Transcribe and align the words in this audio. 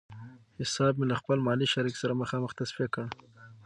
حساب 0.59 0.93
مې 0.99 1.05
له 1.11 1.15
خپل 1.21 1.37
مالي 1.47 1.67
شریک 1.73 1.95
سره 2.01 2.19
مخامخ 2.21 2.51
تصفیه 2.59 2.87
کړ. 2.93 3.05